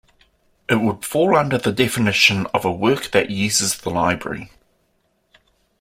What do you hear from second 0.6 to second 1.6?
It would fall under